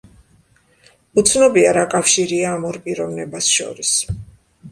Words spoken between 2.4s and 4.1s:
ამ ორ პიროვნებას შორის.